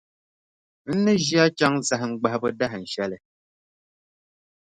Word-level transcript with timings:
N 0.91 0.95
ni 1.03 1.13
ʒi 1.25 1.35
a 1.43 1.47
chaŋ 1.57 1.73
zahim 1.87 2.11
gbahibu 2.19 2.47
dahinshɛli. 2.59 3.17